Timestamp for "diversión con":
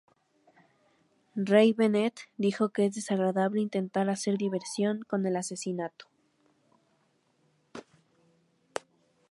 4.35-5.27